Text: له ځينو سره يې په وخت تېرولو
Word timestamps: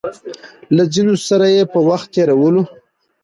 له 0.75 0.83
ځينو 0.93 1.13
سره 1.27 1.45
يې 1.55 1.63
په 1.73 1.79
وخت 1.89 2.07
تېرولو 2.13 2.63